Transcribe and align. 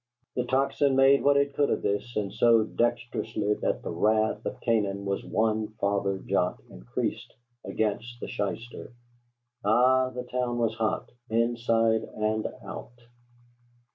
The 0.35 0.45
Tocsin 0.45 0.95
made 0.95 1.21
what 1.23 1.37
it 1.37 1.53
could 1.53 1.69
of 1.69 1.83
this, 1.83 2.15
and 2.15 2.33
so 2.33 2.63
dexterously 2.63 3.53
that 3.61 3.83
the 3.83 3.91
wrath 3.91 4.43
of 4.47 4.59
Canaan 4.61 5.05
was 5.05 5.23
one 5.23 5.67
farther 5.79 6.17
jot 6.17 6.59
increased 6.71 7.35
against 7.63 8.19
the 8.19 8.27
shyster. 8.27 8.93
Ay, 9.63 10.09
the 10.15 10.23
town 10.23 10.57
was 10.57 10.73
hot, 10.73 11.11
inside 11.29 12.01
and 12.15 12.47
out. 12.65 12.97